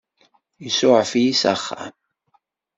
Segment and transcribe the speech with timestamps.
[0.67, 1.93] Isuɛef-iyi s axxam.